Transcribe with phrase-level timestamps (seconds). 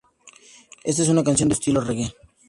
[0.83, 2.11] Es una canción de estilo reggae.